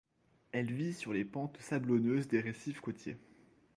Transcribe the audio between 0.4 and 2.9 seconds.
Elle vit sur les pentes sablonneuses des récifs